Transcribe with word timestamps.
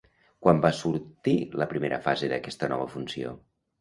Quan 0.45 0.61
va 0.61 0.71
sortir 0.77 1.35
la 1.63 1.67
primera 1.73 1.99
fase 2.07 2.31
d'aquesta 2.33 2.71
nova 2.73 2.93
funció? 2.95 3.37